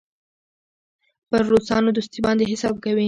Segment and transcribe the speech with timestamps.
[1.29, 2.99] پر روسانو دوستي باندې حساب کوي.